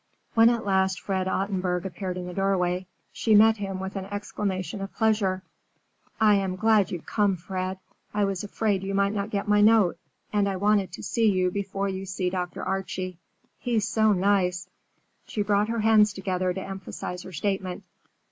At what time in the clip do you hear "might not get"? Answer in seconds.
8.95-9.47